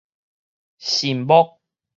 [0.79, 1.59] 神木